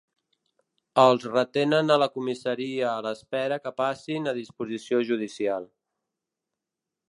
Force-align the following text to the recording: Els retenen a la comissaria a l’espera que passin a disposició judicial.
Els 1.01 1.25
retenen 1.33 1.95
a 1.95 1.97
la 2.03 2.07
comissaria 2.15 2.87
a 2.93 3.05
l’espera 3.07 3.61
que 3.67 3.75
passin 3.83 4.31
a 4.31 4.35
disposició 4.41 5.05
judicial. 5.13 5.71